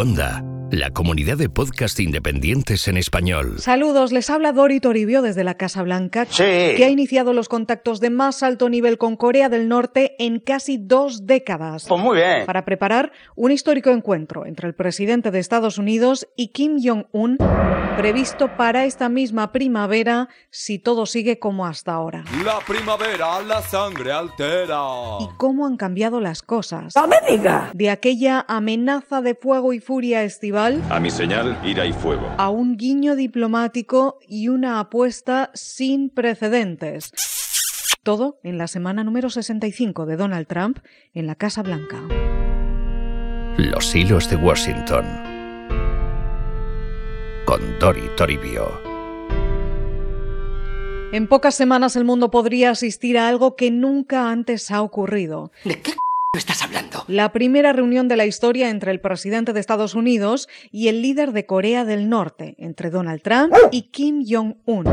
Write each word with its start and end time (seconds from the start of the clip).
Cuonda, 0.00 0.42
la 0.70 0.90
comunidad 0.90 1.36
de 1.36 1.48
podcast 1.48 1.98
independientes 1.98 2.86
en 2.86 2.96
español. 2.96 3.58
Saludos, 3.58 4.12
les 4.12 4.30
habla 4.30 4.52
Dori 4.52 4.78
Toribio 4.78 5.20
desde 5.20 5.42
la 5.42 5.54
Casa 5.54 5.82
Blanca, 5.82 6.26
que 6.26 6.84
ha 6.84 6.88
iniciado 6.88 7.32
los 7.32 7.48
contactos 7.48 7.98
de 7.98 8.10
más 8.10 8.42
alto 8.44 8.68
nivel 8.68 8.96
con 8.96 9.16
Corea 9.16 9.48
del 9.48 9.68
Norte 9.68 10.14
en 10.20 10.38
casi 10.38 10.78
dos 10.78 11.26
décadas. 11.26 11.86
Pues 11.88 12.00
muy 12.00 12.18
bien. 12.18 12.46
Para 12.46 12.64
preparar 12.64 13.10
un 13.34 13.50
histórico 13.50 13.90
encuentro 13.90 14.46
entre 14.46 14.68
el 14.68 14.74
presidente 14.74 15.32
de 15.32 15.40
Estados 15.40 15.76
Unidos 15.76 16.28
y 16.36 16.48
Kim 16.48 16.78
Jong-un, 16.80 17.38
previsto 17.96 18.56
para 18.56 18.84
esta 18.84 19.08
misma 19.08 19.50
primavera 19.50 20.28
si 20.50 20.78
todo 20.78 21.06
sigue 21.06 21.38
como 21.40 21.66
hasta 21.66 21.94
ahora. 21.94 22.24
La 22.44 22.60
primavera, 22.60 23.40
la 23.40 23.60
sangre 23.62 24.12
altera. 24.12 24.80
¿Y 25.20 25.28
cómo 25.36 25.66
han 25.66 25.76
cambiado 25.76 26.20
las 26.20 26.42
cosas? 26.42 26.94
¡No 26.94 27.08
me 27.08 27.16
diga! 27.28 27.70
De 27.74 27.90
aquella 27.90 28.44
amenaza 28.46 29.20
de 29.20 29.34
fuego 29.34 29.72
y 29.72 29.80
furia 29.80 30.22
estival 30.22 30.59
A 30.90 31.00
mi 31.00 31.10
señal, 31.10 31.58
ira 31.64 31.86
y 31.86 31.92
fuego. 31.92 32.28
a 32.36 32.50
un 32.50 32.76
guiño 32.76 33.16
diplomático 33.16 34.18
y 34.28 34.48
una 34.48 34.78
apuesta 34.78 35.50
sin 35.54 36.10
precedentes. 36.10 37.12
Todo 38.02 38.40
en 38.42 38.58
la 38.58 38.66
semana 38.66 39.02
número 39.02 39.30
65 39.30 40.04
de 40.04 40.16
Donald 40.16 40.46
Trump 40.46 40.78
en 41.14 41.26
la 41.26 41.34
Casa 41.34 41.62
Blanca. 41.62 41.96
Los 43.56 43.94
hilos 43.94 44.28
de 44.28 44.36
Washington. 44.36 45.06
Con 47.46 47.78
Dori 47.78 48.08
Toribio. 48.16 48.68
En 51.12 51.26
pocas 51.26 51.54
semanas 51.56 51.96
el 51.96 52.04
mundo 52.04 52.30
podría 52.30 52.70
asistir 52.70 53.18
a 53.18 53.28
algo 53.28 53.56
que 53.56 53.70
nunca 53.70 54.30
antes 54.30 54.70
ha 54.70 54.80
ocurrido. 54.82 55.50
¿De 55.64 55.80
qué 55.80 55.92
estás 56.38 56.62
hablando? 56.62 57.04
La 57.08 57.32
primera 57.32 57.72
reunión 57.72 58.06
de 58.06 58.16
la 58.16 58.24
historia 58.24 58.70
entre 58.70 58.92
el 58.92 59.00
presidente 59.00 59.52
de 59.52 59.58
Estados 59.58 59.94
Unidos 59.94 60.48
y 60.70 60.86
el 60.86 61.02
líder 61.02 61.32
de 61.32 61.44
Corea 61.44 61.84
del 61.84 62.08
Norte, 62.08 62.54
entre 62.58 62.90
Donald 62.90 63.20
Trump 63.22 63.52
y 63.72 63.82
Kim 63.90 64.24
Jong-un. 64.24 64.84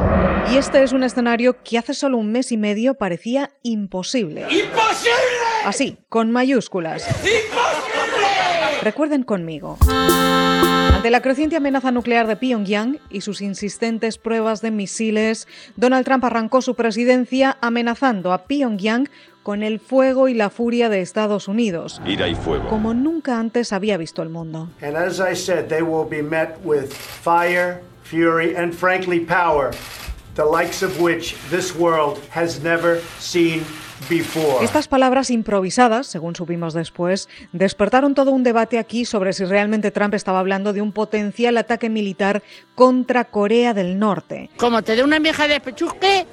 Y 0.51 0.57
este 0.57 0.81
es 0.81 0.93
un 0.93 1.03
escenario 1.03 1.61
que 1.63 1.77
hace 1.77 1.93
solo 1.93 2.17
un 2.17 2.31
mes 2.31 2.51
y 2.51 2.57
medio 2.57 2.95
parecía 2.95 3.51
imposible. 3.61 4.41
¡Imposible! 4.49 5.13
Así, 5.63 5.97
con 6.09 6.31
mayúsculas. 6.31 7.07
Recuerden 8.81 9.23
conmigo. 9.23 9.77
Ante 9.87 11.11
la 11.11 11.21
creciente 11.21 11.57
amenaza 11.57 11.91
nuclear 11.91 12.25
de 12.25 12.35
Pyongyang 12.35 12.99
y 13.11 13.21
sus 13.21 13.41
insistentes 13.41 14.17
pruebas 14.17 14.61
de 14.61 14.71
misiles, 14.71 15.47
Donald 15.75 16.05
Trump 16.05 16.25
arrancó 16.25 16.63
su 16.63 16.73
presidencia 16.73 17.57
amenazando 17.61 18.33
a 18.33 18.47
Pyongyang 18.47 19.07
con 19.47 19.63
el 19.63 19.79
fuego 19.79 20.27
y 20.27 20.33
la 20.33 20.49
furia 20.49 20.89
de 20.89 20.99
Estados 20.99 21.47
Unidos, 21.47 22.01
Ira 22.05 22.27
y 22.27 22.35
fuego. 22.35 22.67
como 22.67 22.93
nunca 22.93 23.39
antes 23.39 23.71
había 23.71 23.95
visto 23.95 24.21
el 24.21 24.27
mundo. 24.27 24.67
And 24.81 24.97
as 24.97 25.21
I 25.21 25.37
said, 25.37 25.69
they 25.69 25.81
will 25.81 26.05
be 26.05 26.21
met 26.21 26.57
with 26.65 26.91
fire, 26.91 27.81
fury, 28.03 28.57
and 28.57 28.73
frankly, 28.73 29.21
power, 29.21 29.71
the 30.35 30.43
likes 30.43 30.83
of 30.83 30.99
which 30.99 31.37
this 31.49 31.73
world 31.73 32.19
has 32.35 32.61
never 32.61 32.99
seen 33.21 33.63
before. 34.09 34.65
Estas 34.65 34.89
palabras 34.89 35.29
improvisadas, 35.29 36.07
según 36.07 36.35
supimos 36.35 36.73
después, 36.73 37.29
despertaron 37.53 38.15
todo 38.15 38.31
un 38.31 38.43
debate 38.43 38.79
aquí 38.79 39.05
sobre 39.05 39.31
si 39.31 39.45
realmente 39.45 39.91
Trump 39.91 40.13
estaba 40.13 40.39
hablando 40.39 40.73
de 40.73 40.81
un 40.81 40.91
potencial 40.91 41.57
ataque 41.57 41.89
militar 41.89 42.43
contra 42.75 43.23
Corea 43.23 43.73
del 43.73 43.97
Norte. 43.97 44.49
Como 44.57 44.81
te 44.81 44.97
dé 44.97 45.05
una 45.05 45.19
vieja 45.19 45.47
de 45.47 45.61
pechusque, 45.61 46.27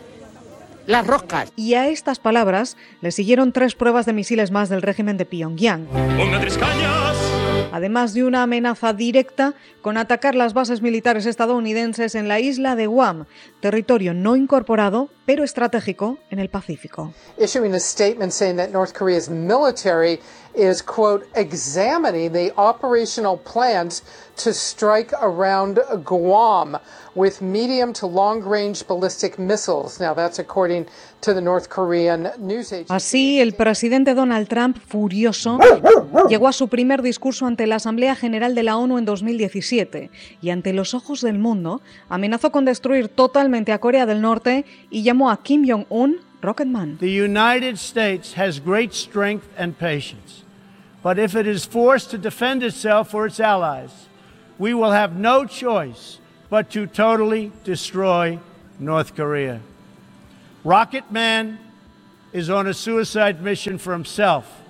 las 0.87 1.07
roscas. 1.07 1.53
Y 1.57 1.75
a 1.75 1.89
estas 1.89 2.19
palabras 2.19 2.77
le 3.01 3.13
siguieron 3.13 3.53
tres 3.53 3.75
pruebas 3.75 4.07
de 4.07 4.13
misiles 4.13 4.51
más 4.51 4.69
del 4.69 4.83
régimen 4.83 5.17
de 5.17 5.25
Pyongyang, 5.25 5.87
¡Ponga 5.87 6.41
tres 6.41 6.59
cañas! 6.59 7.24
Además 7.75 8.15
de 8.15 8.23
una 8.23 8.45
amenaza 8.45 8.93
directa 8.93 9.55
con 9.83 9.97
atacar 9.97 10.37
las 10.37 10.55
bases 10.55 10.81
militares 10.81 11.27
estadounidenses 11.27 12.15
en 12.15 12.29
la 12.29 12.39
isla 12.39 12.77
de 12.77 12.87
Guam, 12.87 13.27
territorio 13.61 14.15
no 14.15 14.37
incorporado 14.37 15.09
pero 15.27 15.43
estratégico 15.43 16.19
en 16.31 16.39
el 16.39 16.51
Pacífico. 16.51 17.13
issuing 17.39 17.75
a 17.75 17.81
statement 17.81 18.33
saying 18.33 18.57
that 18.57 18.71
North 18.71 18.93
Korea's 18.93 19.29
military 19.29 20.21
is, 20.55 20.83
quote, 20.83 21.27
examining 21.35 22.33
the 22.33 22.53
operational 22.57 23.37
plans 23.39 24.03
to 24.37 24.53
strike 24.53 25.13
around 25.21 25.81
Guam 26.05 26.79
with 27.15 27.41
medium 27.43 27.93
to 27.95 28.07
long 28.07 28.41
range 28.43 28.87
ballistic 28.87 29.37
missiles. 29.39 29.99
Now, 29.99 30.15
that's 30.15 30.39
according 30.39 30.87
to 31.23 31.35
the 31.35 31.41
North 31.41 31.69
Korean 31.69 32.31
news 32.39 32.73
agency. 32.73 32.93
Así, 32.95 33.41
el 33.41 33.55
presidente 33.55 34.15
Donald 34.15 34.47
Trump, 34.49 34.79
furioso, 34.79 35.59
llegó 36.29 36.49
a 36.49 36.53
su 36.53 36.69
primer 36.69 37.03
discurso 37.03 37.47
ante 37.47 37.67
la 37.67 37.77
Asamblea 37.77 38.15
General 38.15 38.55
de 38.55 38.63
la 38.63 38.77
ONU 38.77 38.99
en 38.99 39.05
2017 39.05 40.11
y 40.41 40.51
ante 40.51 40.73
los 40.73 40.95
ojos 40.95 41.21
del 41.21 41.39
mundo 41.39 41.83
amenazó 42.09 42.51
con 42.51 42.65
destruir 42.65 43.09
totalmente 43.09 43.73
a 43.73 43.79
Corea 43.79 44.07
del 44.07 44.21
Norte 44.21 44.65
y 44.91 45.03
llamó 45.03 45.31
a 45.31 45.43
Kim 45.43 45.65
Jong-un 45.69 46.21
Rocketman. 46.41 46.99
The 46.99 47.25
United 47.25 47.77
States 47.77 48.37
has 48.37 48.61
great 48.61 48.93
strength 48.93 49.47
and 49.59 49.75
patience, 49.77 50.45
but 51.03 51.19
if 51.19 51.35
it 51.35 51.47
is 51.47 51.67
forced 51.67 52.11
to 52.11 52.19
defend 52.19 52.63
itself 52.63 53.15
or 53.15 53.27
its 53.27 53.41
allies, 53.41 54.09
we 54.59 54.75
will 54.75 54.93
have 54.93 55.15
no 55.17 55.45
choice 55.45 56.19
but 56.51 56.71
to 56.71 56.87
totally 56.87 57.51
destroy 57.65 58.39
North 58.79 59.15
Korea. 59.15 59.61
Rocket 60.65 61.11
Man 61.11 61.59
is 62.33 62.51
on 62.51 62.67
a 62.67 62.75
suicide 62.75 63.43
mission 63.43 63.79
for 63.79 63.93
himself 63.93 64.64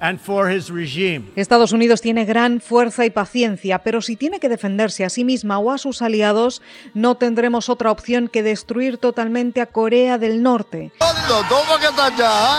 and 0.00 0.18
for 0.20 0.50
his 0.50 0.70
regime. 0.70 1.26
Estados 1.36 1.72
Unidos 1.72 2.00
tiene 2.00 2.24
gran 2.24 2.60
fuerza 2.60 3.04
y 3.04 3.10
paciencia, 3.10 3.80
pero 3.80 4.00
si 4.02 4.16
tiene 4.16 4.40
que 4.40 4.48
defenderse 4.48 5.04
a 5.04 5.10
sí 5.10 5.24
misma 5.24 5.58
o 5.58 5.70
a 5.70 5.78
sus 5.78 6.02
aliados, 6.02 6.62
no 6.94 7.16
tendremos 7.16 7.68
otra 7.68 7.90
opción 7.90 8.28
que 8.28 8.42
destruir 8.42 8.98
totalmente 8.98 9.60
a 9.60 9.66
Corea 9.66 10.18
del 10.18 10.42
Norte. 10.42 10.92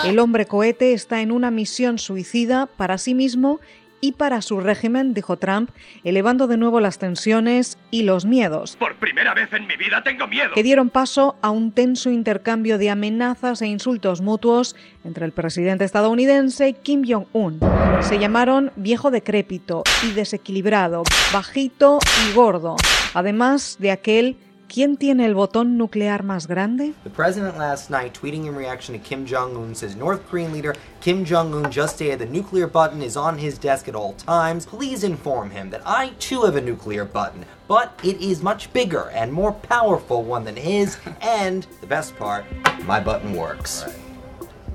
El 0.05 0.19
hombre 0.19 0.45
cohete 0.45 0.93
está 0.93 1.21
en 1.21 1.31
una 1.31 1.51
misión 1.51 1.97
suicida 1.99 2.67
para 2.67 2.97
sí 2.97 3.13
mismo 3.13 3.59
y 4.01 4.13
para 4.13 4.41
su 4.41 4.59
régimen, 4.59 5.13
dijo 5.13 5.37
Trump, 5.37 5.69
elevando 6.03 6.47
de 6.47 6.57
nuevo 6.57 6.79
las 6.79 6.97
tensiones 6.99 7.77
y 7.91 8.03
los 8.03 8.25
miedos, 8.25 8.75
Por 8.77 8.95
primera 8.95 9.33
vez 9.33 9.51
en 9.53 9.67
mi 9.67 9.75
vida 9.75 10.03
tengo 10.03 10.27
miedo. 10.27 10.53
que 10.53 10.63
dieron 10.63 10.89
paso 10.89 11.35
a 11.41 11.49
un 11.49 11.71
tenso 11.71 12.09
intercambio 12.09 12.77
de 12.77 12.89
amenazas 12.89 13.61
e 13.61 13.67
insultos 13.67 14.21
mutuos 14.21 14.75
entre 15.03 15.25
el 15.25 15.31
presidente 15.31 15.83
estadounidense 15.85 16.69
y 16.69 16.73
Kim 16.73 17.03
Jong-un. 17.07 17.59
Se 18.01 18.19
llamaron 18.19 18.71
viejo 18.75 19.11
decrépito 19.11 19.83
y 20.07 20.11
desequilibrado, 20.13 21.03
bajito 21.33 21.99
y 22.29 22.33
gordo, 22.33 22.75
además 23.13 23.77
de 23.79 23.91
aquel 23.91 24.37
¿Quién 24.71 24.97
tiene 24.97 25.25
el 25.25 25.33
botón 25.33 25.77
nuclear 25.79 26.21
más 26.23 26.45
grande? 26.47 26.93
The 27.03 27.09
president 27.09 27.57
last 27.57 27.89
night, 27.89 28.13
tweeting 28.13 28.45
in 28.45 28.55
reaction 28.55 28.93
to 28.93 29.03
Kim 29.03 29.25
Jong 29.25 29.55
un, 29.57 29.73
says 29.73 29.95
North 29.95 30.21
Korean 30.29 30.53
leader 30.53 30.75
Kim 31.01 31.25
Jong 31.25 31.55
un 31.55 31.71
just 31.71 31.95
stated 31.95 32.19
the 32.19 32.27
nuclear 32.27 32.67
button 32.67 33.01
is 33.01 33.17
on 33.17 33.39
his 33.39 33.57
desk 33.57 33.87
at 33.87 33.95
all 33.95 34.13
times. 34.13 34.67
Please 34.67 35.03
inform 35.03 35.49
him 35.49 35.71
that 35.71 35.81
I 35.87 36.11
too 36.19 36.43
have 36.43 36.55
a 36.55 36.61
nuclear 36.61 37.03
button, 37.03 37.45
but 37.67 37.99
it 38.03 38.21
is 38.21 38.43
much 38.43 38.71
bigger 38.71 39.09
and 39.11 39.33
more 39.33 39.53
powerful 39.53 40.21
one 40.23 40.43
than 40.45 40.55
his, 40.55 40.99
and 41.19 41.65
the 41.81 41.87
best 41.87 42.15
part, 42.17 42.45
my 42.85 42.99
button 42.99 43.33
works. 43.33 43.85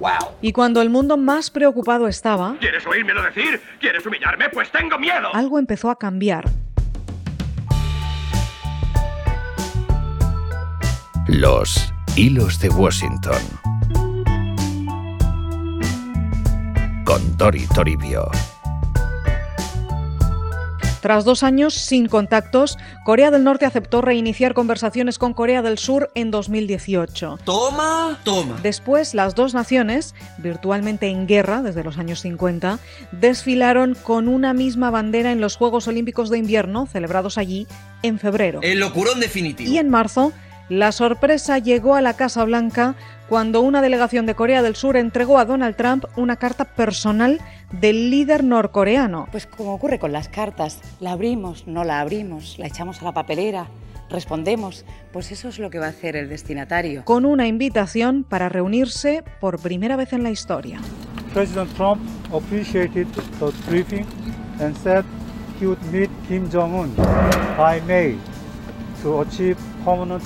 Wow. 0.00 0.34
Y 0.42 0.50
cuando 0.50 0.82
el 0.82 0.90
mundo 0.90 1.16
más 1.16 1.50
preocupado 1.50 2.08
estaba, 2.08 2.56
¿Quieres 2.58 2.84
oírmelo 2.84 3.22
decir? 3.22 3.60
¿Quieres 3.78 4.04
humillarme? 4.04 4.48
Pues 4.48 4.72
tengo 4.72 4.98
miedo. 4.98 5.28
algo 5.32 5.60
empezó 5.60 5.88
a 5.88 5.96
cambiar. 5.96 6.46
Los 11.36 11.92
hilos 12.14 12.60
de 12.60 12.68
Washington. 12.68 13.42
Con 17.04 17.36
Dori 17.36 17.66
Toribio. 17.74 18.30
Tras 21.00 21.24
dos 21.24 21.42
años 21.42 21.74
sin 21.74 22.06
contactos, 22.06 22.78
Corea 23.04 23.32
del 23.32 23.42
Norte 23.42 23.66
aceptó 23.66 24.00
reiniciar 24.00 24.54
conversaciones 24.54 25.18
con 25.18 25.34
Corea 25.34 25.60
del 25.60 25.76
Sur 25.76 26.12
en 26.14 26.30
2018. 26.30 27.40
Toma, 27.44 28.20
toma. 28.22 28.60
Después, 28.62 29.12
las 29.12 29.34
dos 29.34 29.54
naciones, 29.54 30.14
virtualmente 30.38 31.08
en 31.08 31.26
guerra 31.26 31.62
desde 31.62 31.82
los 31.82 31.98
años 31.98 32.20
50, 32.20 32.78
desfilaron 33.10 33.96
con 34.00 34.28
una 34.28 34.54
misma 34.54 34.90
bandera 34.90 35.32
en 35.32 35.40
los 35.40 35.56
Juegos 35.56 35.88
Olímpicos 35.88 36.30
de 36.30 36.38
Invierno, 36.38 36.86
celebrados 36.86 37.38
allí 37.38 37.66
en 38.02 38.20
febrero. 38.20 38.60
El 38.62 38.78
locurón 38.78 39.18
definitivo. 39.18 39.70
Y 39.70 39.78
en 39.78 39.90
marzo, 39.90 40.32
la 40.68 40.92
sorpresa 40.92 41.58
llegó 41.58 41.94
a 41.94 42.00
la 42.00 42.14
Casa 42.14 42.44
Blanca 42.44 42.94
cuando 43.28 43.60
una 43.60 43.82
delegación 43.82 44.26
de 44.26 44.34
Corea 44.34 44.62
del 44.62 44.76
Sur 44.76 44.96
entregó 44.96 45.38
a 45.38 45.44
Donald 45.44 45.76
Trump 45.76 46.04
una 46.16 46.36
carta 46.36 46.64
personal 46.64 47.40
del 47.72 48.10
líder 48.10 48.44
norcoreano. 48.44 49.28
Pues 49.30 49.46
como 49.46 49.74
ocurre 49.74 49.98
con 49.98 50.12
las 50.12 50.28
cartas, 50.28 50.80
la 51.00 51.12
abrimos, 51.12 51.66
no 51.66 51.84
la 51.84 52.00
abrimos, 52.00 52.58
la 52.58 52.66
echamos 52.66 53.00
a 53.02 53.06
la 53.06 53.12
papelera, 53.12 53.66
respondemos, 54.10 54.84
pues 55.12 55.32
eso 55.32 55.48
es 55.48 55.58
lo 55.58 55.70
que 55.70 55.78
va 55.78 55.86
a 55.86 55.90
hacer 55.90 56.16
el 56.16 56.28
destinatario. 56.28 57.04
con 57.04 57.24
una 57.24 57.46
invitación 57.46 58.24
para 58.24 58.48
reunirse 58.48 59.24
por 59.40 59.58
primera 59.58 59.96
vez 59.96 60.12
en 60.12 60.22
la 60.22 60.30
historia. 60.30 60.80
President 61.32 61.74
Trump 61.74 62.00
appreciated 62.32 63.06
the 63.40 63.52
briefing 63.68 64.06
and 64.60 64.76
said 64.76 65.04
execute 65.54 65.82
meet 65.92 66.10
Kim 66.28 66.48
Jong-un 66.50 66.94
by 67.56 67.80
May 67.86 68.16
to 69.02 69.20
achieve 69.20 69.56
permanent. 69.84 70.22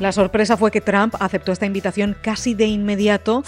La 0.00 0.12
sorpresa 0.12 0.56
fue 0.56 0.70
que 0.70 0.80
Trump 0.80 1.14
aceptó 1.18 1.52
esta 1.52 1.66
invitación 1.66 2.16
casi 2.20 2.54
de 2.54 2.66
inmediato. 2.66 3.42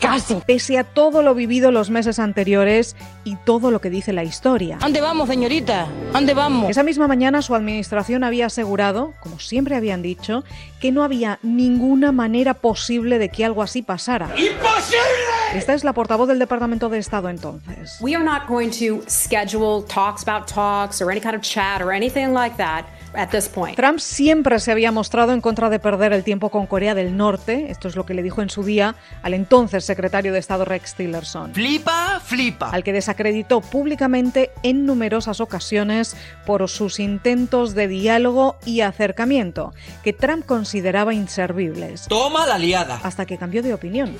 Casi. 0.00 0.34
Pese 0.46 0.76
a 0.78 0.84
todo 0.84 1.22
lo 1.22 1.34
vivido 1.34 1.70
los 1.70 1.88
meses 1.88 2.18
anteriores 2.18 2.94
y 3.24 3.36
todo 3.36 3.70
lo 3.70 3.80
que 3.80 3.88
dice 3.88 4.12
la 4.12 4.22
historia. 4.22 4.76
¿Dónde 4.78 5.00
vamos, 5.00 5.30
señorita? 5.30 5.86
¿Dónde 6.12 6.34
vamos? 6.34 6.68
Esa 6.68 6.82
misma 6.82 7.08
mañana 7.08 7.40
su 7.40 7.54
administración 7.54 8.22
había 8.22 8.46
asegurado, 8.46 9.14
como 9.20 9.38
siempre 9.38 9.76
habían 9.76 10.02
dicho, 10.02 10.44
que 10.78 10.92
no 10.92 11.04
había 11.04 11.38
ninguna 11.42 12.12
manera 12.12 12.52
posible 12.52 13.18
de 13.18 13.30
que 13.30 13.46
algo 13.46 13.62
así 13.62 13.80
pasara. 13.80 14.26
¡Imposible! 14.36 15.24
Esta 15.54 15.72
es 15.72 15.84
la 15.84 15.94
portavoz 15.94 16.28
del 16.28 16.38
Departamento 16.38 16.88
de 16.90 16.98
Estado 16.98 17.30
entonces. 17.30 17.96
We 18.00 18.14
are 18.14 18.24
not 18.24 18.46
going 18.46 18.70
to 18.70 19.02
schedule 19.08 19.84
talks 19.86 20.26
about 20.26 20.48
talks 20.48 21.00
or 21.00 21.10
any 21.10 21.20
kind 21.20 21.34
of 21.34 21.42
chat 21.42 21.80
or 21.80 21.92
anything 21.92 22.34
like 22.34 22.56
that. 22.56 22.84
At 23.16 23.30
this 23.30 23.48
point. 23.48 23.76
Trump 23.76 23.98
siempre 23.98 24.58
se 24.58 24.72
había 24.72 24.92
mostrado 24.92 25.32
en 25.32 25.40
contra 25.40 25.70
de 25.70 25.78
perder 25.78 26.12
el 26.12 26.24
tiempo 26.24 26.50
con 26.50 26.66
Corea 26.66 26.94
del 26.94 27.16
Norte. 27.16 27.70
Esto 27.70 27.88
es 27.88 27.96
lo 27.96 28.06
que 28.06 28.14
le 28.14 28.22
dijo 28.22 28.42
en 28.42 28.50
su 28.50 28.62
día 28.62 28.96
al 29.22 29.34
entonces 29.34 29.84
secretario 29.84 30.32
de 30.32 30.38
Estado 30.38 30.64
Rex 30.64 30.94
Tillerson. 30.94 31.54
Flipa, 31.54 32.20
flipa. 32.24 32.70
Al 32.70 32.84
que 32.84 32.92
desacreditó 32.92 33.60
públicamente 33.60 34.50
en 34.62 34.86
numerosas 34.86 35.40
ocasiones 35.40 36.16
por 36.46 36.68
sus 36.68 37.00
intentos 37.00 37.74
de 37.74 37.88
diálogo 37.88 38.56
y 38.64 38.80
acercamiento, 38.80 39.72
que 40.02 40.12
Trump 40.12 40.44
consideraba 40.46 41.14
inservibles. 41.14 42.06
Toma 42.08 42.46
la 42.46 42.58
liada. 42.58 43.00
Hasta 43.02 43.26
que 43.26 43.38
cambió 43.38 43.62
de 43.62 43.74
opinión. 43.74 44.16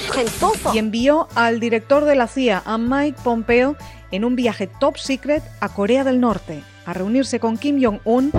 Y 0.72 0.78
envió 0.78 1.28
al 1.34 1.60
director 1.60 2.04
de 2.04 2.14
la 2.14 2.26
CIA, 2.26 2.62
a 2.64 2.78
Mike 2.78 3.18
Pompeo, 3.22 3.76
en 4.10 4.24
un 4.24 4.36
viaje 4.36 4.66
top 4.66 4.96
secret 4.96 5.42
a 5.60 5.68
Corea 5.68 6.04
del 6.04 6.20
Norte 6.20 6.62
a 6.86 6.92
reunirse 6.92 7.40
con 7.40 7.56
Kim 7.56 7.82
Jong-un 7.82 8.30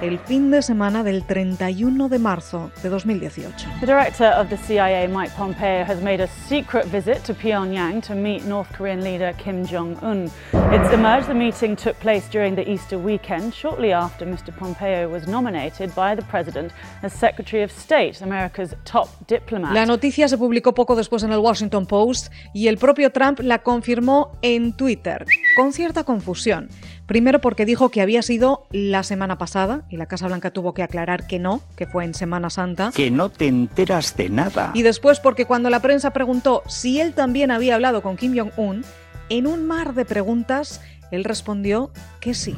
el 0.00 0.18
fin 0.18 0.50
de 0.50 0.62
semana 0.62 1.02
del 1.02 1.24
31 1.24 2.08
de 2.08 2.18
marzo 2.18 2.70
de 2.82 2.88
2018. 2.88 3.66
The 3.80 3.86
director 3.86 4.26
of 4.26 4.48
the 4.48 4.56
CIA, 4.56 5.08
Mike 5.08 5.32
Pompeo, 5.36 5.84
has 5.84 6.00
made 6.02 6.22
a 6.22 6.28
secret 6.48 6.86
visit 6.86 7.24
to 7.24 7.34
Pyongyang 7.34 8.02
to 8.06 8.14
meet 8.14 8.44
North 8.44 8.72
Korean 8.76 9.02
leader 9.02 9.32
Kim 9.42 9.66
Jong-un. 9.66 10.30
It's 10.72 10.92
emerged 10.92 11.28
the 11.28 11.34
meeting 11.34 11.76
took 11.76 11.98
place 11.98 12.28
during 12.30 12.54
the 12.54 12.68
Easter 12.68 12.98
weekend, 12.98 13.52
shortly 13.54 13.92
after 13.92 14.26
Mr. 14.26 14.56
Pompeo 14.56 15.08
was 15.08 15.26
nominated 15.26 15.94
by 15.94 16.14
the 16.14 16.22
president 16.22 16.72
as 17.02 17.12
Secretary 17.12 17.62
of 17.62 17.72
State, 17.72 18.22
America's 18.22 18.74
top 18.84 19.08
diplomat. 19.26 19.74
La 19.74 19.86
noticia 19.86 20.28
se 20.28 20.38
publicó 20.38 20.74
poco 20.74 20.94
después 20.94 21.22
en 21.22 21.32
el 21.32 21.38
Washington 21.38 21.86
Post 21.86 22.32
y 22.54 22.68
el 22.68 22.78
propio 22.78 23.10
Trump 23.10 23.40
la 23.40 23.58
confirmó 23.58 24.38
en 24.42 24.72
Twitter, 24.72 25.24
con 25.58 25.72
cierta 25.72 26.04
confusión. 26.04 26.68
Primero 27.06 27.40
porque 27.40 27.66
dijo 27.66 27.88
que 27.88 28.00
había 28.00 28.22
sido 28.22 28.68
la 28.70 29.02
semana 29.02 29.38
pasada 29.38 29.82
y 29.90 29.96
la 29.96 30.06
Casa 30.06 30.28
Blanca 30.28 30.52
tuvo 30.52 30.72
que 30.72 30.84
aclarar 30.84 31.26
que 31.26 31.40
no, 31.40 31.62
que 31.74 31.84
fue 31.84 32.04
en 32.04 32.14
Semana 32.14 32.48
Santa. 32.48 32.92
Que 32.94 33.10
no 33.10 33.28
te 33.28 33.48
enteras 33.48 34.16
de 34.16 34.28
nada. 34.28 34.70
Y 34.74 34.82
después 34.82 35.18
porque 35.18 35.46
cuando 35.46 35.68
la 35.68 35.82
prensa 35.82 36.12
preguntó 36.12 36.62
si 36.68 37.00
él 37.00 37.12
también 37.12 37.50
había 37.50 37.74
hablado 37.74 38.02
con 38.02 38.16
Kim 38.16 38.38
Jong-un, 38.38 38.84
en 39.30 39.48
un 39.48 39.66
mar 39.66 39.94
de 39.94 40.04
preguntas, 40.04 40.80
él 41.10 41.24
respondió 41.24 41.90
que 42.20 42.34
sí. 42.34 42.54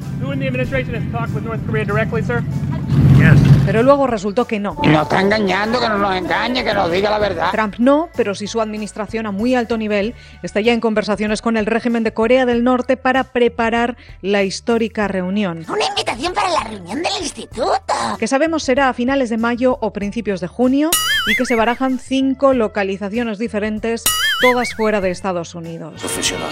Pero 3.65 3.83
luego 3.83 4.07
resultó 4.07 4.45
que 4.45 4.59
no. 4.59 4.75
Nos 4.83 5.03
está 5.03 5.21
engañando, 5.21 5.79
que 5.79 5.87
no 5.87 5.97
nos 5.97 6.15
engañe, 6.15 6.63
que 6.63 6.73
nos 6.73 6.91
diga 6.91 7.09
la 7.09 7.19
verdad. 7.19 7.51
Trump 7.51 7.75
no, 7.77 8.09
pero 8.15 8.33
sí 8.33 8.47
su 8.47 8.59
administración 8.59 9.27
a 9.27 9.31
muy 9.31 9.55
alto 9.55 9.77
nivel 9.77 10.15
está 10.41 10.61
ya 10.61 10.73
en 10.73 10.79
conversaciones 10.79 11.41
con 11.41 11.57
el 11.57 11.65
régimen 11.65 12.03
de 12.03 12.13
Corea 12.13 12.45
del 12.45 12.63
Norte 12.63 12.97
para 12.97 13.23
preparar 13.25 13.97
la 14.21 14.43
histórica 14.43 15.07
reunión. 15.07 15.65
Una 15.69 15.85
invitación 15.85 16.33
para 16.33 16.49
la 16.49 16.63
reunión 16.63 17.03
del 17.03 17.13
instituto. 17.21 17.93
Que 18.17 18.27
sabemos 18.27 18.63
será 18.63 18.89
a 18.89 18.93
finales 18.93 19.29
de 19.29 19.37
mayo 19.37 19.77
o 19.79 19.93
principios 19.93 20.41
de 20.41 20.47
junio 20.47 20.89
y 21.27 21.35
que 21.35 21.45
se 21.45 21.55
barajan 21.55 21.99
cinco 21.99 22.53
localizaciones 22.53 23.37
diferentes, 23.37 24.03
todas 24.41 24.73
fuera 24.75 25.01
de 25.01 25.11
Estados 25.11 25.53
Unidos. 25.55 25.99
Profesional. 25.99 26.49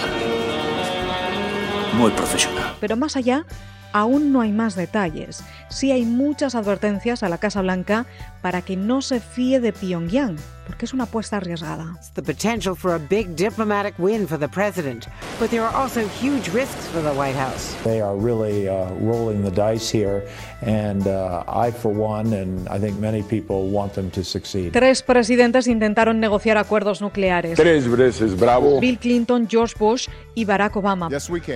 Muy 1.94 2.10
profesional. 2.12 2.76
Pero 2.80 2.96
más 2.96 3.16
allá, 3.16 3.44
aún 3.92 4.32
no 4.32 4.40
hay 4.40 4.52
más 4.52 4.74
detalles. 4.74 5.42
Sí 5.68 5.92
hay 5.92 6.04
muchas 6.04 6.54
advertencias 6.54 7.22
a 7.22 7.28
la 7.28 7.38
Casa 7.38 7.62
Blanca 7.62 8.06
para 8.42 8.62
que 8.62 8.76
no 8.76 9.02
se 9.02 9.20
fíe 9.20 9.60
de 9.60 9.72
Pyongyang, 9.72 10.36
porque 10.66 10.84
es 10.84 10.94
una 10.94 11.04
apuesta 11.04 11.36
arriesgada. 11.36 11.96
The 12.14 12.22
potential 12.22 12.74
for 12.74 12.94
a 12.94 12.98
big 12.98 13.34
diplomatic 13.36 13.94
win 13.98 14.26
for 14.26 14.38
the 14.38 14.48
president, 14.48 15.06
but 15.38 15.50
there 15.50 15.62
are 15.62 15.74
also 15.74 16.02
huge 16.20 16.50
risks 16.52 16.86
for 16.92 17.02
the 17.02 17.12
White 17.12 17.36
House. 17.36 17.74
They 17.84 18.00
are 18.00 18.16
really 18.16 18.68
uh, 18.68 18.88
rolling 19.00 19.42
the 19.42 19.50
dice 19.50 19.90
here, 19.90 20.26
and 20.62 21.06
uh, 21.06 21.44
I, 21.48 21.70
for 21.72 21.92
one, 21.92 22.34
and 22.34 22.68
I 22.68 22.78
think 22.78 22.98
many 22.98 23.22
people 23.22 23.70
want 23.70 23.94
them 23.94 24.10
to 24.10 24.22
succeed. 24.22 24.72
Tres 24.72 25.02
presidentes 25.02 25.66
intentaron 25.66 26.20
negociar 26.20 26.58
acuerdos 26.58 27.00
nucleares. 27.00 27.56
Tres 27.56 27.88
veces 27.88 28.38
bravo. 28.38 28.80
Bill 28.80 28.98
Clinton, 28.98 29.48
George 29.48 29.74
Bush 29.78 30.08
y 30.34 30.44
Barack 30.44 30.76
Obama. 30.76 31.08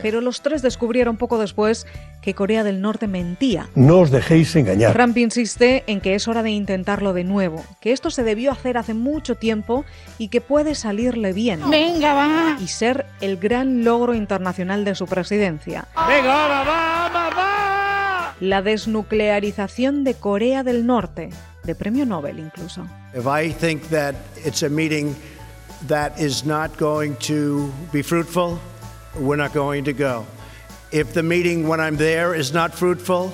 Pero 0.02 0.20
los 0.20 0.40
tres 0.40 0.62
descubrieron 0.62 1.16
poco 1.16 1.38
después 1.38 1.86
que 2.22 2.34
Corea 2.34 2.64
del 2.64 2.80
Norte 2.80 3.06
mentía. 3.06 3.68
No 3.74 4.00
os 4.00 4.10
dejéis 4.10 4.56
engañar. 4.56 4.92
Trump 4.94 5.16
insiste 5.18 5.84
en 5.86 6.00
que 6.00 6.14
es 6.14 6.26
hora 6.26 6.42
de 6.42 6.50
intentarlo 6.50 7.12
de 7.12 7.24
nuevo, 7.24 7.62
que 7.80 7.92
esto 7.92 8.10
se 8.10 8.22
debió 8.22 8.50
hacer 8.50 8.78
hace 8.78 8.94
mucho 9.04 9.36
tiempo 9.36 9.84
y 10.18 10.28
que 10.28 10.40
puede 10.40 10.74
salirle 10.74 11.32
bien. 11.32 11.60
Venga, 11.70 12.14
va. 12.14 12.58
Y 12.60 12.66
ser 12.66 13.06
el 13.20 13.36
gran 13.36 13.84
logro 13.84 14.14
internacional 14.14 14.84
de 14.84 14.94
su 14.94 15.06
presidencia. 15.06 15.86
Venga, 16.08 16.48
va, 16.48 16.64
va, 16.64 17.08
va, 17.08 17.30
va. 17.30 18.34
La 18.40 18.62
desnuclearización 18.62 20.02
de 20.02 20.14
Corea 20.14 20.64
del 20.64 20.86
Norte, 20.86 21.30
de 21.62 21.74
premio 21.74 22.04
Nobel 22.04 22.38
incluso. 22.38 22.86
If 23.14 23.26
I 23.26 23.52
think 23.52 23.82
that 23.90 24.14
it's 24.44 24.62
a 24.62 24.68
meeting 24.68 25.14
that 25.86 26.18
is 26.18 26.44
not 26.44 26.76
going 26.78 27.14
to 27.28 27.70
be 27.92 28.02
fruitful, 28.02 28.58
we're 29.20 29.40
not 29.40 29.54
going 29.54 29.84
to 29.84 29.92
go. 29.92 30.24
If 30.90 31.12
the 31.12 31.22
meeting 31.22 31.68
when 31.68 31.80
I'm 31.80 31.96
there 31.96 32.34
is 32.38 32.52
not 32.52 32.72
fruitful, 32.72 33.32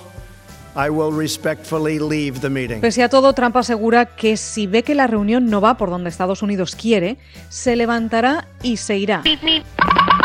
I 0.76 0.88
will 0.90 1.16
respectfully 1.16 1.98
leave 1.98 2.40
the 2.40 2.50
meeting. 2.50 2.80
Pese 2.80 3.02
a 3.02 3.08
todo, 3.08 3.32
Trump 3.32 3.56
asegura 3.56 4.06
que 4.06 4.36
si 4.36 4.66
ve 4.66 4.82
que 4.82 4.94
la 4.94 5.06
reunión 5.06 5.46
no 5.46 5.60
va 5.60 5.76
por 5.76 5.90
donde 5.90 6.10
Estados 6.10 6.42
Unidos 6.42 6.76
quiere, 6.76 7.16
se 7.48 7.76
levantará 7.76 8.46
y 8.62 8.76
se 8.76 8.96
irá. 8.96 9.22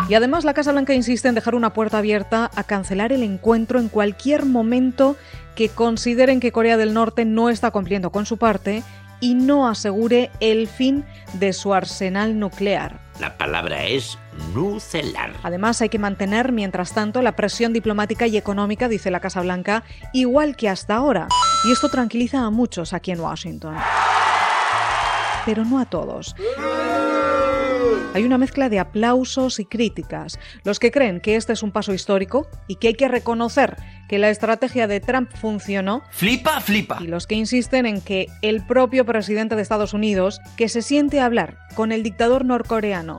Y 0.08 0.14
además 0.14 0.46
la 0.46 0.54
Casa 0.54 0.72
Blanca 0.72 0.94
insiste 0.94 1.28
en 1.28 1.36
dejar 1.36 1.56
una 1.56 1.74
puerta 1.74 1.98
abierta 1.98 2.52
a 2.56 2.64
cancelar 2.64 3.12
el 3.12 3.24
encuentro 3.24 3.80
en 3.80 3.90
cualquier 3.90 4.46
momento 4.46 5.16
que 5.56 5.70
consideren 5.70 6.40
que 6.40 6.52
Corea 6.52 6.78
del 6.78 6.94
Norte 6.94 7.26
no 7.26 7.50
está 7.50 7.72
cumpliendo 7.72 8.12
con 8.12 8.26
su 8.26 8.38
parte 8.38 8.84
y 9.20 9.34
no 9.34 9.68
asegure 9.68 10.30
el 10.42 10.68
fin 10.68 11.06
de 11.34 11.54
su 11.54 11.74
arsenal 11.74 12.38
nuclear. 12.38 13.00
La 13.20 13.38
palabra 13.38 13.86
es 13.86 14.20
nucelar. 14.54 15.34
Además, 15.44 15.82
hay 15.82 15.90
que 15.90 16.00
mantener, 16.00 16.52
mientras 16.52 16.94
tanto, 16.94 17.22
la 17.22 17.36
presión 17.36 17.74
diplomática 17.74 18.28
y 18.28 18.38
económica, 18.38 18.88
dice 18.88 19.12
la 19.12 19.20
Casa 19.20 19.42
Blanca, 19.42 19.84
igual 20.14 20.56
que 20.56 20.70
hasta 20.70 20.96
ahora. 20.96 21.28
Y 21.66 21.72
esto 21.72 21.90
tranquiliza 21.90 22.42
a 22.42 22.50
muchos 22.50 22.94
aquí 22.94 23.12
en 23.12 23.20
Washington. 23.20 23.76
Pero 25.46 25.64
no 25.64 25.80
a 25.80 25.86
todos. 25.86 26.36
Hay 28.16 28.24
una 28.24 28.38
mezcla 28.38 28.70
de 28.70 28.80
aplausos 28.80 29.60
y 29.60 29.66
críticas. 29.66 30.40
Los 30.64 30.80
que 30.80 30.90
creen 30.90 31.20
que 31.20 31.36
este 31.36 31.52
es 31.52 31.64
un 31.64 31.72
paso 31.72 31.94
histórico 31.94 32.48
y 32.66 32.76
que 32.76 32.88
hay 32.88 32.94
que 32.94 33.10
reconocer 33.10 33.76
que 34.08 34.20
la 34.20 34.30
estrategia 34.30 34.88
de 34.88 35.02
Trump 35.02 35.30
funcionó. 35.36 36.02
Flipa, 36.12 36.62
flipa. 36.62 36.98
Y 37.02 37.08
los 37.08 37.28
que 37.28 37.36
insisten 37.36 37.86
en 37.86 38.00
que 38.00 38.28
el 38.42 38.66
propio 38.66 39.06
presidente 39.06 39.58
de 39.58 39.62
Estados 39.62 39.94
Unidos, 39.94 40.40
que 40.56 40.70
se 40.70 40.82
siente 40.82 41.20
a 41.20 41.26
hablar 41.26 41.58
con 41.76 41.92
el 41.92 42.04
dictador 42.04 42.46
norcoreano 42.46 43.18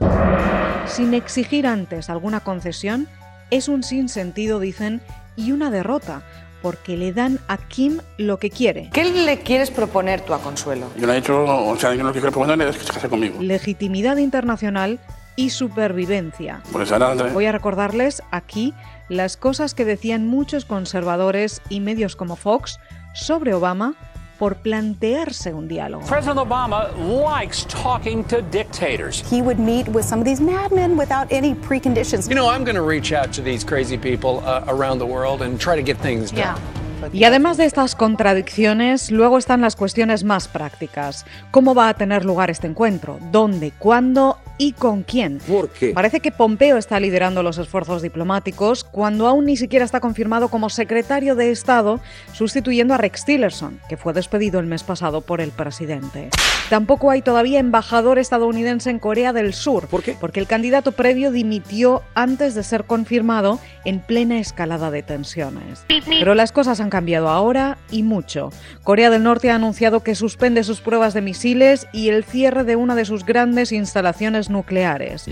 sin 0.87 1.13
exigir 1.13 1.67
antes 1.67 2.09
alguna 2.09 2.39
concesión, 2.39 3.07
es 3.51 3.67
un 3.67 3.83
sinsentido, 3.83 4.59
dicen, 4.59 5.01
y 5.35 5.51
una 5.51 5.71
derrota 5.71 6.23
porque 6.61 6.97
le 6.97 7.13
dan 7.13 7.39
a 7.47 7.57
Kim 7.57 7.99
lo 8.17 8.39
que 8.39 8.49
quiere. 8.49 8.89
¿Qué 8.91 9.05
le 9.05 9.39
quieres 9.39 9.69
proponer 9.71 10.21
tú 10.21 10.33
a 10.33 10.39
Consuelo? 10.39 10.87
Yo 10.97 11.05
le 11.05 11.13
he 11.13 11.15
dicho, 11.17 11.43
o 11.43 11.75
sea, 11.77 11.93
yo 11.93 12.03
lo 12.03 12.11
que 12.11 12.19
quiero 12.19 12.31
proponer 12.31 12.67
es 12.67 12.77
que 12.77 12.83
se 12.83 12.93
case 12.93 13.09
conmigo. 13.09 13.41
Legitimidad 13.41 14.17
internacional 14.17 14.99
y 15.35 15.51
supervivencia. 15.51 16.61
Pues 16.71 16.91
Voy 17.33 17.45
a 17.45 17.51
recordarles 17.51 18.23
aquí 18.31 18.73
las 19.07 19.37
cosas 19.37 19.75
que 19.75 19.85
decían 19.85 20.27
muchos 20.27 20.65
conservadores 20.65 21.61
y 21.69 21.79
medios 21.79 22.15
como 22.15 22.35
Fox 22.35 22.79
sobre 23.13 23.53
Obama 23.53 23.95
por 24.37 24.55
plantearse 24.55 25.53
un 25.53 25.67
diálogo. 25.67 26.05
President 26.07 26.39
Obama 26.39 26.91
likes 26.97 27.65
talking 27.65 28.23
to 28.25 28.41
dictators. 28.41 29.21
He 29.29 29.41
would 29.41 29.59
meet 29.59 29.87
with 29.87 30.05
some 30.05 30.19
of 30.19 30.25
these 30.25 30.39
madmen 30.39 30.97
without 30.97 31.31
any 31.31 31.55
preconditions. 31.55 32.29
You 32.29 32.35
know, 32.35 32.49
I'm 32.49 32.63
going 32.63 32.75
to 32.75 32.81
reach 32.81 33.11
out 33.11 33.33
to 33.33 33.41
these 33.41 33.63
crazy 33.63 33.97
people 33.97 34.41
uh, 34.45 34.63
around 34.67 34.99
the 34.99 35.07
world 35.07 35.41
and 35.41 35.59
try 35.59 35.75
to 35.75 35.83
get 35.83 35.97
things 35.97 36.31
done. 36.31 36.39
Yeah. 36.39 36.86
Y 37.13 37.23
además 37.23 37.57
de 37.57 37.65
estas 37.65 37.95
contradicciones, 37.95 39.11
luego 39.11 39.37
están 39.37 39.61
las 39.61 39.75
cuestiones 39.75 40.23
más 40.23 40.47
prácticas. 40.47 41.25
¿Cómo 41.51 41.75
va 41.75 41.89
a 41.89 41.93
tener 41.93 42.25
lugar 42.25 42.49
este 42.49 42.67
encuentro? 42.67 43.19
¿Dónde? 43.31 43.71
¿Cuándo? 43.77 44.37
¿Y 44.57 44.71
con 44.73 45.03
quién? 45.03 45.37
¿Por 45.39 45.69
qué? 45.69 45.91
Parece 45.93 46.19
que 46.19 46.31
Pompeo 46.31 46.77
está 46.77 46.99
liderando 46.99 47.43
los 47.43 47.59
esfuerzos 47.59 48.01
diplomáticos 48.01 48.83
cuando 48.83 49.27
aún 49.27 49.45
ni 49.45 49.55
siquiera 49.55 49.85
está 49.85 49.99
confirmado 49.99 50.47
como 50.49 50.69
secretario 50.69 51.35
de 51.35 51.51
Estado, 51.51 51.99
sustituyendo 52.33 52.95
a 52.95 52.97
Rex 52.97 53.25
Tillerson, 53.25 53.79
que 53.87 53.97
fue 53.97 54.13
despedido 54.13 54.59
el 54.59 54.65
mes 54.65 54.83
pasado 54.83 55.21
por 55.21 55.41
el 55.41 55.51
presidente. 55.51 56.29
Tampoco 56.69 57.11
hay 57.11 57.21
todavía 57.21 57.59
embajador 57.59 58.17
estadounidense 58.17 58.89
en 58.89 58.99
Corea 58.99 59.31
del 59.31 59.53
Sur. 59.53 59.87
¿Por 59.87 60.01
qué? 60.01 60.15
Porque 60.19 60.39
el 60.39 60.47
candidato 60.47 60.91
previo 60.91 61.31
dimitió 61.31 62.01
antes 62.15 62.55
de 62.55 62.63
ser 62.63 62.85
confirmado 62.85 63.59
en 63.85 63.99
plena 63.99 64.39
escalada 64.39 64.89
de 64.89 65.03
tensiones. 65.03 65.85
Pero 66.07 66.33
las 66.33 66.51
cosas 66.51 66.79
han 66.79 66.86
cambiado 66.89 67.29
ahora 67.29 67.77
y 67.91 68.03
mucho. 68.03 68.51
Corea 68.83 69.09
del 69.09 69.23
Norte 69.23 69.51
ha 69.51 69.55
anunciado 69.55 70.01
que 70.01 70.15
suspende 70.15 70.63
sus 70.63 70.81
pruebas 70.81 71.13
de 71.13 71.21
misiles 71.21 71.87
y 71.91 72.09
el 72.09 72.23
cierre 72.23 72.63
de 72.63 72.75
una 72.75 72.95
de 72.95 73.05
sus 73.05 73.25
grandes 73.25 73.71
instalaciones 73.71 74.49
nucleares. 74.49 75.27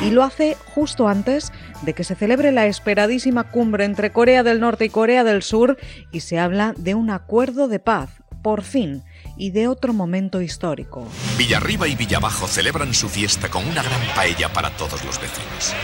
Y 0.00 0.10
lo 0.10 0.22
hace 0.22 0.56
justo 0.74 1.08
antes 1.08 1.52
de 1.82 1.94
que 1.94 2.04
se 2.04 2.14
celebre 2.14 2.52
la 2.52 2.66
esperadísima 2.66 3.44
cumbre 3.44 3.84
entre 3.84 4.10
Corea 4.10 4.42
del 4.42 4.60
Norte 4.60 4.84
y 4.84 4.88
Corea 4.90 5.24
del 5.24 5.42
Sur 5.42 5.78
y 6.10 6.20
se 6.20 6.38
habla 6.38 6.74
de 6.76 6.94
un 6.94 7.10
acuerdo 7.10 7.68
de 7.68 7.78
paz, 7.78 8.10
por 8.42 8.62
fin, 8.62 9.02
y 9.36 9.50
de 9.50 9.68
otro 9.68 9.92
momento 9.92 10.40
histórico. 10.40 11.06
Villarriba 11.38 11.88
y 11.88 11.94
Villabajo 11.94 12.46
celebran 12.46 12.94
su 12.94 13.08
fiesta 13.08 13.48
con 13.48 13.66
una 13.66 13.82
gran 13.82 14.00
paella 14.14 14.52
para 14.52 14.70
todos 14.70 15.04
los 15.04 15.20
vecinos. 15.20 15.74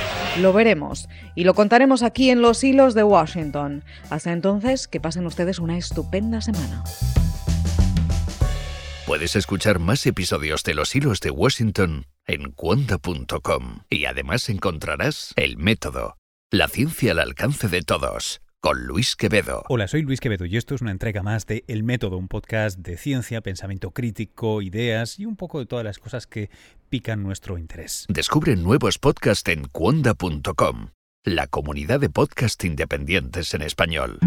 Lo 0.41 0.53
veremos 0.53 1.09
y 1.35 1.45
lo 1.45 1.55
contaremos 1.55 2.03
aquí 2.03 2.31
en 2.31 2.43
los 2.43 2.63
hilos 2.63 2.95
de 2.95 3.03
Washington. 3.03 3.85
Hasta 4.11 4.33
entonces, 4.33 4.89
que 4.89 5.01
pasen 5.01 5.27
ustedes 5.27 5.59
una 5.59 5.77
estupenda 5.77 6.41
semana. 6.41 6.85
Puedes 9.09 9.37
escuchar 9.37 9.79
más 9.79 10.05
episodios 10.07 10.63
de 10.65 10.75
Los 10.75 10.95
Hilos 10.95 11.21
de 11.21 11.31
Washington 11.31 12.05
en 12.27 12.53
cuonda.com 12.53 13.85
y 13.89 14.05
además 14.05 14.51
encontrarás 14.51 15.33
El 15.37 15.57
Método, 15.57 16.19
la 16.51 16.69
ciencia 16.69 17.13
al 17.13 17.19
alcance 17.21 17.69
de 17.69 17.81
todos, 17.81 18.43
con 18.61 18.87
Luis 18.87 19.17
Quevedo. 19.17 19.65
Hola, 19.69 19.89
soy 19.89 20.03
Luis 20.03 20.21
Quevedo 20.21 20.45
y 20.45 20.57
esto 20.57 20.75
es 20.75 20.81
una 20.81 20.91
entrega 20.91 21.23
más 21.23 21.47
de 21.47 21.65
El 21.69 21.85
Método, 21.85 22.17
un 22.17 22.29
podcast 22.29 22.79
de 22.79 22.97
ciencia, 22.97 23.41
pensamiento 23.41 23.93
crítico, 23.93 24.63
ideas 24.63 25.19
y 25.19 25.27
un 25.27 25.37
poco 25.37 25.61
de 25.61 25.67
todas 25.67 25.85
las 25.85 25.99
cosas 25.99 26.27
que 26.27 26.51
pican 26.89 27.23
nuestro 27.23 27.59
interés. 27.59 28.07
Descubre 28.09 28.57
nuevos 28.57 28.99
podcasts 28.99 29.49
en 29.49 29.67
cuonda.com, 29.69 30.89
la 31.25 31.47
comunidad 31.47 32.01
de 32.01 32.11
podcast 32.11 32.65
independientes 32.65 33.55
en 33.55 33.63
español. 33.63 34.19